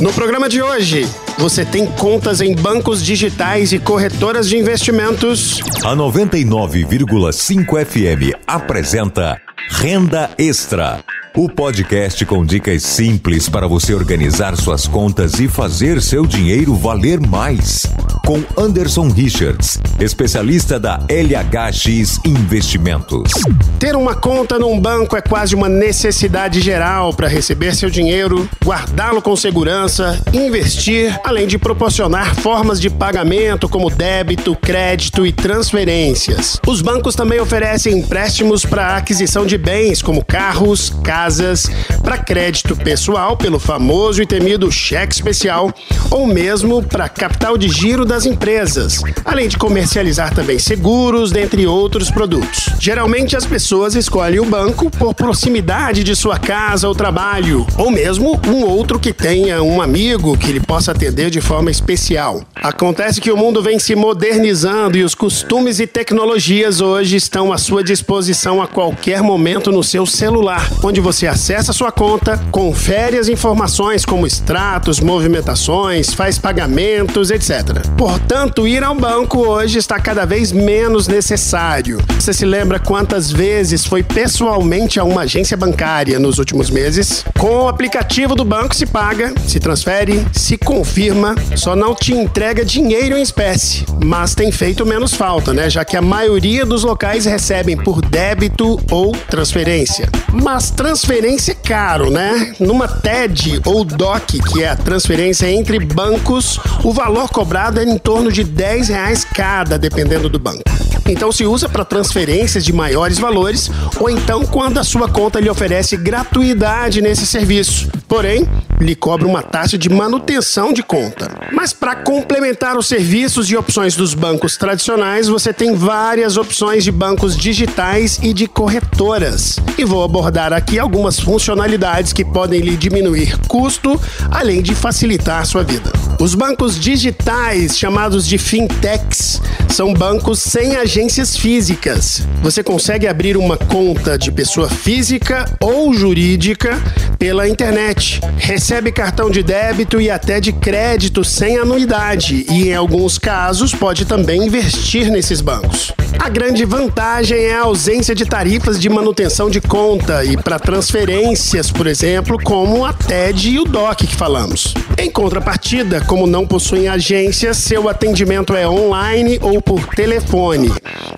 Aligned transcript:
No 0.00 0.10
programa 0.14 0.48
de 0.48 0.62
hoje, 0.62 1.06
você 1.36 1.62
tem 1.62 1.84
contas 1.84 2.40
em 2.40 2.54
bancos 2.54 3.04
digitais 3.04 3.70
e 3.70 3.78
corretoras 3.78 4.48
de 4.48 4.56
investimentos? 4.56 5.60
A 5.84 5.94
99,5 5.94 7.84
FM 7.84 8.34
apresenta 8.46 9.38
Renda 9.68 10.30
Extra. 10.38 11.00
O 11.36 11.50
podcast 11.50 12.24
com 12.24 12.46
dicas 12.46 12.82
simples 12.82 13.46
para 13.46 13.68
você 13.68 13.92
organizar 13.92 14.56
suas 14.56 14.88
contas 14.88 15.38
e 15.38 15.46
fazer 15.46 16.00
seu 16.00 16.24
dinheiro 16.24 16.74
valer 16.74 17.20
mais. 17.20 17.86
Com 18.24 18.44
Anderson 18.56 19.08
Richards, 19.08 19.80
especialista 19.98 20.78
da 20.78 21.00
LHX 21.08 22.20
Investimentos. 22.24 23.32
Ter 23.78 23.96
uma 23.96 24.14
conta 24.14 24.58
num 24.58 24.78
banco 24.78 25.16
é 25.16 25.20
quase 25.20 25.54
uma 25.54 25.68
necessidade 25.68 26.60
geral 26.60 27.12
para 27.12 27.26
receber 27.26 27.74
seu 27.74 27.90
dinheiro, 27.90 28.48
guardá-lo 28.64 29.20
com 29.20 29.34
segurança, 29.34 30.20
investir, 30.32 31.18
além 31.24 31.46
de 31.46 31.58
proporcionar 31.58 32.36
formas 32.36 32.80
de 32.80 32.88
pagamento 32.88 33.68
como 33.68 33.90
débito, 33.90 34.54
crédito 34.54 35.26
e 35.26 35.32
transferências. 35.32 36.60
Os 36.66 36.82
bancos 36.82 37.14
também 37.14 37.40
oferecem 37.40 37.98
empréstimos 37.98 38.64
para 38.64 38.96
aquisição 38.96 39.44
de 39.44 39.58
bens 39.58 40.02
como 40.02 40.24
carros, 40.24 40.90
casas, 41.02 41.68
para 42.02 42.18
crédito 42.18 42.76
pessoal 42.76 43.36
pelo 43.36 43.58
famoso 43.58 44.22
e 44.22 44.26
temido 44.26 44.70
cheque 44.70 45.14
especial 45.14 45.72
ou 46.10 46.26
mesmo 46.26 46.82
para 46.82 47.08
capital 47.08 47.58
de 47.58 47.68
giro 47.68 48.04
das 48.04 48.19
empresas, 48.26 49.02
além 49.24 49.48
de 49.48 49.58
comercializar 49.58 50.34
também 50.34 50.58
seguros, 50.58 51.32
dentre 51.32 51.66
outros 51.66 52.10
produtos. 52.10 52.70
Geralmente 52.78 53.36
as 53.36 53.46
pessoas 53.46 53.94
escolhem 53.94 54.40
o 54.40 54.44
banco 54.44 54.90
por 54.90 55.14
proximidade 55.14 56.02
de 56.02 56.16
sua 56.16 56.38
casa 56.38 56.88
ou 56.88 56.94
trabalho, 56.94 57.66
ou 57.76 57.90
mesmo 57.90 58.40
um 58.46 58.64
outro 58.64 58.98
que 58.98 59.12
tenha 59.12 59.62
um 59.62 59.80
amigo 59.82 60.36
que 60.36 60.50
ele 60.50 60.60
possa 60.60 60.92
atender 60.92 61.30
de 61.30 61.40
forma 61.40 61.70
especial. 61.70 62.42
Acontece 62.54 63.20
que 63.20 63.30
o 63.30 63.36
mundo 63.36 63.62
vem 63.62 63.78
se 63.78 63.94
modernizando 63.94 64.96
e 64.96 65.04
os 65.04 65.14
costumes 65.14 65.80
e 65.80 65.86
tecnologias 65.86 66.80
hoje 66.80 67.16
estão 67.16 67.52
à 67.52 67.58
sua 67.58 67.82
disposição 67.82 68.62
a 68.62 68.66
qualquer 68.66 69.22
momento 69.22 69.70
no 69.70 69.82
seu 69.82 70.06
celular, 70.06 70.70
onde 70.82 71.00
você 71.00 71.26
acessa 71.26 71.72
sua 71.72 71.92
conta, 71.92 72.38
confere 72.50 73.18
as 73.18 73.28
informações 73.28 74.04
como 74.04 74.26
extratos, 74.26 75.00
movimentações, 75.00 76.12
faz 76.12 76.38
pagamentos, 76.38 77.30
etc. 77.30 77.84
Portanto, 78.00 78.66
ir 78.66 78.82
ao 78.82 78.94
banco 78.94 79.40
hoje 79.40 79.78
está 79.78 80.00
cada 80.00 80.24
vez 80.24 80.52
menos 80.52 81.06
necessário. 81.06 81.98
Você 82.18 82.32
se 82.32 82.46
lembra 82.46 82.78
quantas 82.78 83.30
vezes 83.30 83.84
foi 83.84 84.02
pessoalmente 84.02 84.98
a 84.98 85.04
uma 85.04 85.20
agência 85.20 85.54
bancária 85.54 86.18
nos 86.18 86.38
últimos 86.38 86.70
meses? 86.70 87.22
Com 87.38 87.64
o 87.64 87.68
aplicativo 87.68 88.34
do 88.34 88.42
banco 88.42 88.74
se 88.74 88.86
paga, 88.86 89.34
se 89.46 89.60
transfere, 89.60 90.26
se 90.32 90.56
confirma, 90.56 91.34
só 91.54 91.76
não 91.76 91.94
te 91.94 92.14
entrega 92.14 92.64
dinheiro 92.64 93.18
em 93.18 93.22
espécie, 93.22 93.84
mas 94.02 94.34
tem 94.34 94.50
feito 94.50 94.86
menos 94.86 95.12
falta, 95.12 95.52
né? 95.52 95.68
Já 95.68 95.84
que 95.84 95.94
a 95.94 96.00
maioria 96.00 96.64
dos 96.64 96.84
locais 96.84 97.26
recebem 97.26 97.76
por 97.76 98.00
débito 98.00 98.80
ou 98.90 99.12
transferência. 99.28 100.08
Mas 100.32 100.70
transferência 100.70 101.52
é 101.52 101.68
caro, 101.68 102.10
né? 102.10 102.54
Numa 102.58 102.88
TED 102.88 103.60
ou 103.66 103.84
DOC, 103.84 104.40
que 104.40 104.62
é 104.62 104.70
a 104.70 104.76
transferência 104.76 105.50
entre 105.50 105.78
bancos, 105.78 106.58
o 106.82 106.94
valor 106.94 107.28
cobrado 107.28 107.78
é 107.78 107.89
em 107.90 107.98
torno 107.98 108.30
de 108.30 108.44
10 108.44 108.88
reais 108.88 109.24
cada, 109.24 109.78
dependendo 109.78 110.28
do 110.28 110.38
banco. 110.38 110.62
Então 111.08 111.32
se 111.32 111.44
usa 111.44 111.68
para 111.68 111.84
transferências 111.84 112.64
de 112.64 112.72
maiores 112.72 113.18
valores 113.18 113.70
ou 113.98 114.08
então 114.08 114.44
quando 114.46 114.78
a 114.78 114.84
sua 114.84 115.08
conta 115.08 115.40
lhe 115.40 115.50
oferece 115.50 115.96
gratuidade 115.96 117.02
nesse 117.02 117.26
serviço. 117.26 117.90
Porém, 118.06 118.48
lhe 118.80 118.94
cobra 118.94 119.26
uma 119.26 119.42
taxa 119.42 119.76
de 119.76 119.88
manutenção 119.88 120.72
de 120.72 120.82
conta. 120.82 121.30
Mas 121.52 121.72
para 121.72 121.96
complementar 121.96 122.76
os 122.76 122.86
serviços 122.86 123.50
e 123.50 123.56
opções 123.56 123.94
dos 123.94 124.14
bancos 124.14 124.56
tradicionais, 124.56 125.28
você 125.28 125.52
tem 125.52 125.74
várias 125.74 126.36
opções 126.36 126.82
de 126.82 126.90
bancos 126.90 127.36
digitais 127.36 128.18
e 128.22 128.32
de 128.32 128.46
corretoras. 128.46 129.58
E 129.76 129.84
vou 129.84 130.02
abordar 130.02 130.52
aqui 130.52 130.78
algumas 130.78 131.20
funcionalidades 131.20 132.12
que 132.12 132.24
podem 132.24 132.60
lhe 132.60 132.76
diminuir 132.76 133.38
custo, 133.46 134.00
além 134.30 134.62
de 134.62 134.74
facilitar 134.74 135.44
sua 135.46 135.62
vida. 135.62 135.92
Os 136.18 136.34
bancos 136.34 136.78
digitais, 136.78 137.78
chamados 137.78 138.26
de 138.26 138.38
fintechs, 138.38 139.40
são 139.68 139.94
bancos 139.94 140.40
sem 140.40 140.76
agências 140.76 141.36
físicas. 141.36 142.26
Você 142.42 142.62
consegue 142.62 143.06
abrir 143.06 143.36
uma 143.36 143.56
conta 143.56 144.18
de 144.18 144.30
pessoa 144.30 144.68
física 144.68 145.44
ou 145.60 145.94
jurídica 145.94 146.78
pela 147.18 147.48
internet. 147.48 148.20
Recebe 148.70 148.92
cartão 148.92 149.28
de 149.28 149.42
débito 149.42 150.00
e 150.00 150.08
até 150.08 150.38
de 150.38 150.52
crédito 150.52 151.24
sem 151.24 151.58
anuidade 151.58 152.46
e, 152.48 152.68
em 152.68 152.72
alguns 152.76 153.18
casos, 153.18 153.74
pode 153.74 154.04
também 154.04 154.46
investir 154.46 155.10
nesses 155.10 155.40
bancos. 155.40 155.90
A 156.16 156.28
grande 156.28 156.64
vantagem 156.64 157.36
é 157.36 157.54
a 157.56 157.62
ausência 157.62 158.14
de 158.14 158.24
tarifas 158.24 158.78
de 158.78 158.88
manutenção 158.88 159.50
de 159.50 159.60
conta 159.60 160.24
e 160.24 160.36
para 160.36 160.56
transferências, 160.60 161.68
por 161.68 161.88
exemplo, 161.88 162.38
como 162.40 162.84
a 162.84 162.92
TED 162.92 163.50
e 163.50 163.58
o 163.58 163.64
DOC 163.64 164.06
que 164.06 164.14
falamos. 164.14 164.72
Em 165.00 165.10
contrapartida, 165.10 166.02
como 166.02 166.26
não 166.26 166.46
possuem 166.46 166.86
agência, 166.86 167.54
seu 167.54 167.88
atendimento 167.88 168.54
é 168.54 168.68
online 168.68 169.38
ou 169.40 169.62
por 169.62 169.86
telefone, 169.86 170.70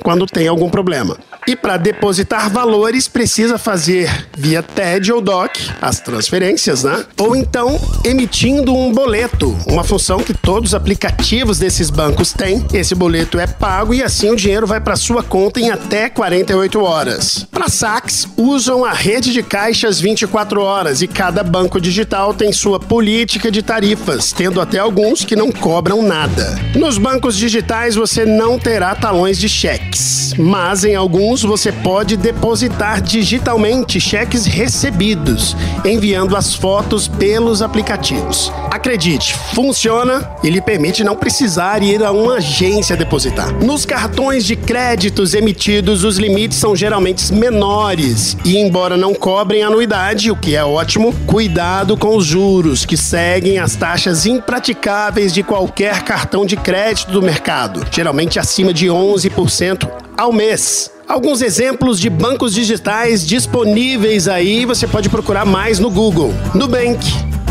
quando 0.05 0.25
tem 0.25 0.47
algum 0.47 0.71
problema. 0.71 1.19
E 1.49 1.57
para 1.57 1.77
depositar 1.77 2.49
valores, 2.49 3.09
precisa 3.09 3.59
fazer 3.59 4.29
via 4.39 4.63
TED 4.63 5.13
ou 5.13 5.21
DOC 5.21 5.59
as 5.81 5.99
transferências, 5.99 6.85
né? 6.85 7.05
Ou 7.19 7.35
então 7.35 7.81
emitindo 8.05 8.73
um 8.73 8.93
boleto, 8.93 9.57
uma 9.67 9.83
função 9.83 10.19
que 10.19 10.33
todos 10.33 10.71
os 10.71 10.75
aplicativos 10.75 11.59
desses 11.59 11.91
bancos 11.91 12.33
têm. 12.33 12.65
Esse 12.73 12.95
boleto 12.95 13.41
é 13.41 13.49
pago 13.49 13.93
e 13.93 14.05
assim 14.05 14.31
o 14.31 14.37
dinheiro 14.37 14.69
vai 14.69 14.81
para 14.81 14.95
sua 14.95 15.25
conta 15.25 15.59
em 15.59 15.71
até 15.71 16.09
48 16.09 16.81
horas. 16.81 17.45
Para 17.51 17.69
saques, 17.69 18.29
usam 18.37 18.85
a 18.85 18.93
rede 18.93 19.33
de 19.33 19.43
caixas 19.43 19.99
24 19.99 20.63
horas 20.63 21.03
e 21.03 21.09
cada 21.09 21.43
banco 21.43 21.81
digital 21.81 22.33
tem 22.33 22.53
sua 22.53 22.79
política 22.79 23.51
de 23.51 23.63
tarifas, 23.73 24.33
tendo 24.33 24.61
até 24.61 24.79
alguns 24.79 25.25
que 25.25 25.35
não 25.35 25.51
cobram 25.51 26.03
nada. 26.03 26.61
Nos 26.75 26.99
bancos 26.99 27.35
digitais 27.39 27.95
você 27.95 28.27
não 28.27 28.59
terá 28.59 28.95
talões 28.95 29.39
de 29.39 29.49
cheques, 29.49 30.35
mas 30.37 30.85
em 30.85 30.95
alguns 30.95 31.41
você 31.43 31.73
pode 31.73 32.19
depositar 32.19 33.01
digitalmente 33.01 33.99
cheques 33.99 34.45
recebidos, 34.45 35.57
enviando 35.87 36.37
as 36.37 36.55
fotos 36.55 37.09
pelos 37.09 37.63
aplicativos. 37.63 38.53
Acredite, 38.71 39.35
funciona 39.55 40.31
e 40.43 40.51
lhe 40.51 40.61
permite 40.61 41.03
não 41.03 41.17
precisar 41.17 41.83
ir 41.83 42.05
a 42.05 42.13
uma 42.13 42.35
agência 42.35 42.95
depositar. 42.95 43.55
Nos 43.55 43.87
cartões 43.87 44.45
de 44.45 44.55
créditos 44.55 45.33
emitidos, 45.33 46.05
os 46.05 46.19
limites 46.19 46.59
são 46.59 46.77
geralmente 46.77 47.33
menores 47.33 48.37
e, 48.45 48.59
embora 48.59 48.99
não 48.99 49.15
cobrem 49.15 49.63
anuidade, 49.63 50.31
o 50.31 50.37
que 50.37 50.55
é 50.55 50.63
ótimo, 50.63 51.15
cuidado 51.27 51.97
com 51.97 52.15
os 52.15 52.27
juros, 52.27 52.85
que 52.85 52.99
seguem 52.99 53.62
as 53.63 53.77
taxas 53.77 54.27
impraticáveis 54.27 55.33
de 55.33 55.43
qualquer 55.43 56.03
cartão 56.03 56.45
de 56.45 56.57
crédito 56.57 57.13
do 57.13 57.23
mercado, 57.23 57.87
geralmente 57.93 58.39
acima 58.39 58.75
de 58.75 58.89
11% 58.89 59.89
ao 60.19 60.33
mês. 60.33 60.91
Alguns 61.07 61.41
exemplos 61.43 62.01
de 62.01 62.11
bancos 62.11 62.55
digitais 62.55 63.25
disponíveis 63.25 64.27
aí, 64.27 64.65
você 64.65 64.87
pode 64.87 65.09
procurar 65.09 65.45
mais 65.45 65.79
no 65.79 65.91
Google. 65.91 66.35
Nubank, 66.55 67.07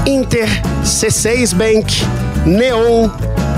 Inter, 0.06 0.50
C6 0.84 1.54
Bank, 1.54 2.04
Neon, 2.46 3.10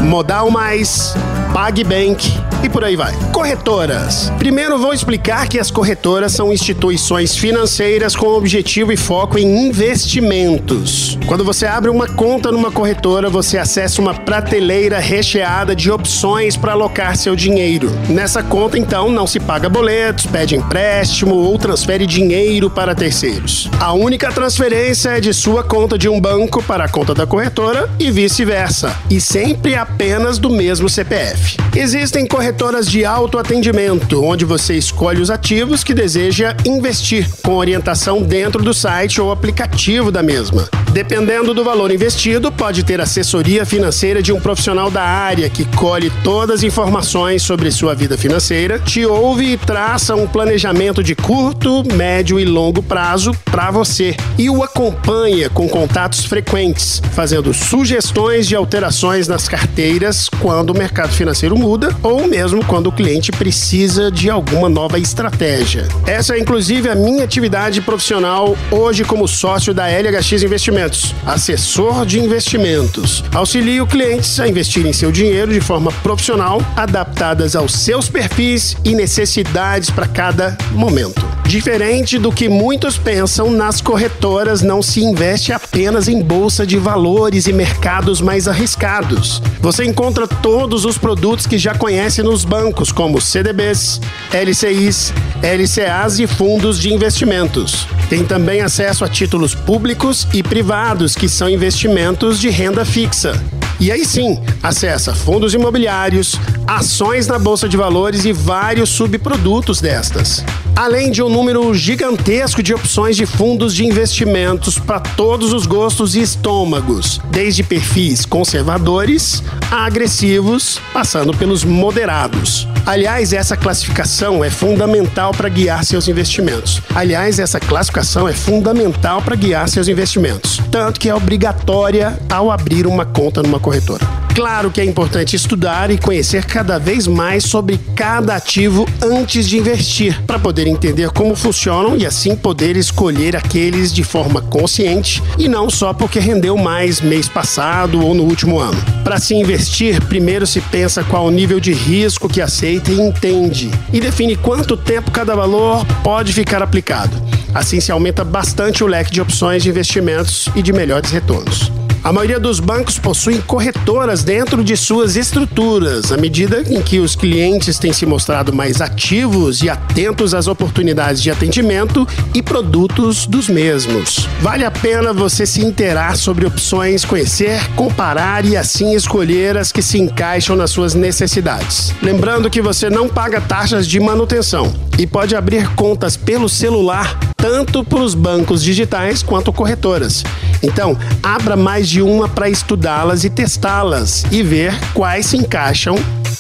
Modal 0.02 0.52
Mais, 0.52 1.16
PagBank 1.53 2.42
e 2.63 2.69
por 2.69 2.84
aí 2.84 2.96
vai. 2.96 3.13
Corretoras. 3.34 4.31
Primeiro 4.40 4.79
vou 4.79 4.94
explicar 4.94 5.47
que 5.50 5.59
as 5.59 5.69
corretoras 5.69 6.31
são 6.31 6.53
instituições 6.53 7.35
financeiras 7.35 8.16
com 8.16 8.28
objetivo 8.28 8.91
e 8.91 8.97
foco 8.97 9.38
em 9.38 9.68
investimentos. 9.68 11.20
Quando 11.28 11.43
você 11.43 11.66
abre 11.66 11.90
uma 11.90 12.08
conta 12.08 12.52
numa 12.52 12.72
corretora, 12.72 13.29
você 13.29 13.58
acessa 13.58 14.02
uma 14.02 14.14
prateleira 14.14 14.99
recheada 14.99 15.76
de 15.76 15.91
opções 15.91 16.55
para 16.55 16.72
alocar 16.72 17.17
seu 17.17 17.35
dinheiro. 17.35 17.91
Nessa 18.08 18.41
conta, 18.41 18.78
então, 18.78 19.11
não 19.11 19.28
se 19.28 19.40
paga 19.40 19.67
boletos, 19.67 20.26
pede 20.26 20.55
empréstimo 20.55 21.35
ou 21.35 21.58
transfere 21.58 22.08
dinheiro 22.08 22.70
para 22.70 22.96
terceiros. 22.96 23.70
A 23.79 23.91
única 23.91 24.32
transferência 24.32 25.09
é 25.09 25.20
de 25.20 25.34
sua 25.34 25.64
conta 25.64 25.97
de 25.97 26.08
um 26.08 26.20
banco 26.20 26.64
para 26.64 26.85
a 26.85 26.90
conta 26.90 27.14
da 27.14 27.28
corretora 27.28 27.90
e 27.99 28.09
vice-versa, 28.09 28.96
e 29.09 29.20
sempre 29.20 29.76
apenas 29.76 30.37
do 30.37 30.49
mesmo 30.49 30.87
CPF. 30.87 31.58
Existem 31.76 32.26
corretoras 32.26 32.53
Corretoras 32.53 32.88
de 32.88 33.03
autoatendimento, 33.03 34.23
onde 34.23 34.46
você 34.46 34.76
escolhe 34.76 35.20
os 35.20 35.32
ativos 35.32 35.84
que 35.84 35.91
deseja 35.91 36.55
investir, 36.64 37.28
com 37.41 37.55
orientação 37.55 38.22
dentro 38.22 38.61
do 38.61 38.76
site 38.76 39.20
ou 39.20 39.32
aplicativo 39.32 40.11
da 40.11 40.22
mesma. 40.22 40.70
Dependendo 40.91 41.55
do 41.55 41.64
valor 41.64 41.90
investido, 41.90 42.52
pode 42.52 42.84
ter 42.84 43.02
assessoria 43.02 43.66
financeira 43.66 44.22
de 44.22 44.32
um 44.32 44.40
profissional 44.40 44.91
da 44.91 45.02
área 45.02 45.50
que 45.50 45.66
colhe 45.76 46.11
todas 46.23 46.59
as 46.59 46.64
informações 46.64 47.41
sobre 47.41 47.72
sua 47.72 47.96
vida 47.96 48.16
financeira, 48.16 48.78
te 48.78 49.03
ouve 49.03 49.53
e 49.53 49.58
traça 49.58 50.16
um 50.16 50.28
planejamento 50.28 51.02
de 51.02 51.16
curto, 51.16 51.84
médio 51.96 52.40
e 52.40 52.46
longo 52.46 52.84
prazo 52.84 53.35
para 53.46 53.72
você 53.72 54.16
e 54.38 54.52
o 54.52 54.61
acompanha 54.61 55.49
com 55.49 55.67
contatos 55.67 56.26
frequentes, 56.26 57.02
fazendo 57.14 57.52
sugestões 57.52 58.47
de 58.47 58.56
alterações 58.56 59.28
nas 59.28 59.47
carteiras 59.47 60.29
quando 60.29 60.70
o 60.70 60.78
mercado 60.78 61.11
financeiro 61.14 61.58
muda 61.58 61.90
ou 62.03 62.28
mesmo 62.28 62.42
quando 62.66 62.87
o 62.87 62.91
cliente 62.91 63.31
precisa 63.31 64.11
de 64.11 64.29
alguma 64.29 64.67
nova 64.67 64.97
estratégia. 64.99 65.87
Essa 66.07 66.35
é 66.35 66.40
inclusive 66.40 66.90
a 66.90 66.95
minha 66.95 67.23
atividade 67.23 67.81
profissional 67.81 68.57
hoje 68.72 69.03
como 69.03 69.28
sócio 69.28 69.73
da 69.73 69.87
LHX 69.87 70.43
Investimentos 70.43 71.13
assessor 71.25 72.05
de 72.05 72.19
investimentos. 72.19 73.23
Auxilia 73.34 73.84
clientes 73.85 74.40
a 74.40 74.47
investir 74.47 74.85
em 74.85 74.93
seu 74.93 75.11
dinheiro 75.11 75.53
de 75.53 75.61
forma 75.61 75.91
profissional, 76.03 76.61
adaptadas 76.75 77.55
aos 77.55 77.73
seus 77.73 78.09
perfis 78.09 78.75
e 78.84 78.96
necessidades 78.96 79.89
para 79.89 80.07
cada 80.07 80.57
momento. 80.72 81.33
Diferente 81.45 82.17
do 82.17 82.31
que 82.31 82.49
muitos 82.49 82.97
pensam, 82.97 83.51
nas 83.51 83.81
corretoras 83.81 84.61
não 84.61 84.81
se 84.81 85.03
investe 85.03 85.51
apenas 85.51 86.07
em 86.07 86.22
bolsa 86.22 86.66
de 86.66 86.78
valores 86.78 87.47
e 87.47 87.53
mercados 87.53 88.22
mais 88.22 88.47
arriscados. 88.47 89.41
Você 89.59 89.84
encontra 89.84 90.28
todos 90.28 90.85
os 90.85 90.97
produtos 90.97 91.45
que 91.45 91.57
já 91.57 91.75
conhece 91.75 92.23
nos 92.23 92.43
bancos, 92.43 92.91
como 92.91 93.22
CDBs, 93.22 94.01
LCIs, 94.31 95.13
LCAs 95.43 96.19
e 96.19 96.28
fundos 96.28 96.79
de 96.79 96.91
investimentos. 96.91 97.87
Tem 98.09 98.23
também 98.23 98.61
acesso 98.61 99.05
a 99.05 99.09
títulos 99.09 99.53
públicos 99.53 100.28
e 100.34 100.41
privados, 100.41 101.13
que 101.13 101.29
são 101.29 101.49
investimentos 101.49 102.39
de 102.39 102.49
renda 102.49 102.84
fixa. 102.85 103.39
E 103.79 103.91
aí 103.91 104.05
sim, 104.05 104.41
acessa 104.61 105.13
fundos 105.13 105.53
imobiliários, 105.53 106.39
ações 106.66 107.28
na 107.28 107.37
bolsa 107.37 107.67
de 107.67 107.75
valores 107.75 108.23
e 108.23 108.31
vários 108.31 108.89
subprodutos 108.89 109.81
destas. 109.81 110.43
Além 110.75 111.11
de 111.11 111.22
um 111.22 111.29
número 111.29 111.72
gigantesco 111.75 112.64
de 112.64 112.73
opções 112.73 113.16
de 113.16 113.28
fundos 113.28 113.75
de 113.75 113.85
investimentos 113.85 114.79
para 114.79 114.99
todos 114.99 115.53
os 115.53 115.67
gostos 115.67 116.16
e 116.16 116.22
estômagos, 116.22 117.22
desde 117.29 117.61
perfis 117.61 118.25
conservadores 118.25 119.43
a 119.70 119.85
agressivos, 119.85 120.81
passando 120.91 121.31
pelos 121.31 121.64
moderados. 121.64 122.67
Aliás, 122.87 123.34
essa 123.34 123.55
classificação 123.55 124.43
é 124.43 124.49
fundamental 124.49 125.31
para 125.31 125.47
guiar 125.47 125.85
seus 125.85 126.08
investimentos. 126.08 126.81
Aliás, 126.93 127.37
essa 127.37 127.59
classificação 127.59 128.28
é 128.28 128.34
fundamental 128.34 129.22
para 129.22 129.35
guiar 129.35 129.70
seus 129.70 129.87
investimentos, 129.87 130.59
tanto 130.72 130.99
que 130.99 131.08
é 131.08 131.14
obrigatória 131.14 132.20
ao 132.31 132.49
abrir 132.49 132.87
uma 132.87 133.05
conta 133.05 133.43
numa 133.43 133.59
corretora. 133.59 134.22
Claro 134.34 134.72
que 134.72 134.82
é 134.82 134.84
importante 134.84 135.35
estudar 135.35 135.91
e 135.91 135.97
conhecer 135.97 136.44
cada 136.46 136.80
vez 136.80 137.06
mais 137.06 137.44
sobre 137.44 137.80
cada 137.96 138.35
ativo 138.35 138.88
antes 139.00 139.47
de 139.47 139.59
investir, 139.59 140.20
para 140.26 140.40
poder 140.40 140.66
entender 140.66 141.12
como 141.12 141.35
funcionam 141.35 141.96
e 141.96 142.03
assim 142.03 142.35
poder 142.35 142.76
escolher 142.76 143.35
aqueles 143.35 143.94
de 143.94 144.03
forma 144.03 144.41
consciente 144.41 145.22
e 145.38 145.47
não 145.47 145.70
só 145.70 145.94
porque 145.94 146.20
rendeu 146.20 146.58
mais 146.58 147.00
mês 147.00 147.30
passado 147.30 148.03
ou 148.03 148.16
no 148.16 148.24
último 148.24 148.59
ano. 148.59 148.82
Para 149.03 149.20
se 149.20 149.35
investir, 149.35 150.03
primeiro 150.06 150.47
se 150.47 150.62
pensa 150.62 151.03
qual 151.03 151.28
o 151.28 151.32
nível 151.32 151.59
de 151.59 151.72
risco 151.72 152.28
que 152.28 152.41
aceita 152.41 152.91
e 152.91 153.00
entende, 153.00 153.70
e 153.94 154.00
define 154.00 154.35
quanto 154.35 154.76
tempo 154.76 155.12
cada 155.12 155.35
valor 155.35 155.85
pode 156.03 156.34
ficar 156.34 156.64
aplicado. 156.64 157.16
Assim 157.53 157.80
se 157.80 157.91
aumenta 157.91 158.24
bastante 158.24 158.84
o 158.84 158.88
leque 158.88 159.12
de 159.12 159.22
opções 159.22 159.62
de 159.62 159.70
investimentos 159.70 160.50
e 160.56 160.64
de 160.64 160.74
melhores 160.74 161.12
retornos. 161.12 161.83
A 162.03 162.11
maioria 162.11 162.38
dos 162.38 162.59
bancos 162.59 163.00
possuem 163.00 163.40
corretoras 163.40 164.26
dentro 164.26 164.61
de 164.61 164.76
suas 164.76 165.16
estruturas, 165.16 166.11
à 166.11 166.17
medida 166.17 166.61
em 166.67 166.82
que 166.82 167.00
os 167.00 167.16
clientes 167.16 167.79
têm 167.79 167.94
se 167.94 168.05
mostrado 168.05 168.52
mais 168.52 168.82
ativos 168.82 169.61
e 169.61 169.70
atentos 169.70 170.34
às 170.34 170.47
oportunidades 170.47 171.22
de 171.22 171.32
atendimento 171.32 172.05
e 172.34 172.44
produtos 172.44 173.26
dos 173.26 173.47
mesmos. 173.47 174.28
Vale 174.41 174.66
a 174.66 174.72
pena 174.72 175.14
você 175.14 175.46
se 175.46 175.61
interar 175.61 176.17
sobre 176.17 176.46
opções, 176.46 177.05
conhecer, 177.05 177.66
comparar 177.73 178.44
e 178.44 178.58
assim 178.58 178.94
escolher 178.94 179.56
as 179.56 179.72
que 179.72 179.82
se 179.82 179.97
encaixam 179.97 180.58
nas 180.58 180.72
suas 180.72 180.94
necessidades. 180.94 181.94
Lembrando 182.02 182.49
que 182.49 182.61
você 182.61 182.90
não 182.90 183.08
paga 183.08 183.40
taxas 183.40 183.88
de 183.88 183.97
manutenção 184.02 184.73
e 184.99 185.08
pode 185.08 185.38
abrir 185.38 185.73
contas 185.76 186.17
pelo 186.17 186.49
celular 186.49 187.17
tanto 187.44 187.84
para 187.84 187.99
os 187.99 188.16
bancos 188.16 188.64
digitais 188.64 189.22
quanto 189.22 189.52
corretoras. 189.52 190.23
Então, 190.63 190.97
abra 191.21 191.57
mais 191.57 191.89
de 191.89 192.01
uma 192.01 192.29
para 192.29 192.49
estudá-las 192.49 193.25
e 193.25 193.29
testá-las 193.29 194.23
e 194.31 194.41
ver 194.41 194.73
quais 194.93 195.25
se 195.25 195.37
encaixam 195.37 195.95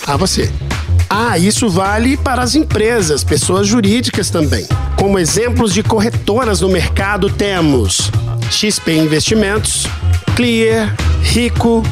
a 0.07 0.15
você. 0.15 0.49
Ah, 1.09 1.37
isso 1.37 1.69
vale 1.69 2.17
para 2.17 2.41
as 2.41 2.55
empresas, 2.55 3.23
pessoas 3.23 3.67
jurídicas 3.67 4.29
também. 4.31 4.65
Como 4.95 5.19
exemplos 5.19 5.73
de 5.73 5.83
corretoras 5.83 6.61
no 6.61 6.69
mercado 6.69 7.29
temos 7.29 8.09
XP 8.49 8.95
Investimentos, 8.95 9.85
Clear, 10.35 10.95
Rico, 11.21 11.83